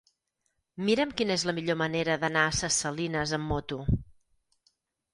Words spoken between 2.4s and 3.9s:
a Ses Salines amb moto.